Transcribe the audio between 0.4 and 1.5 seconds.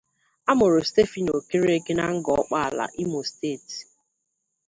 Amụrụ Stephanie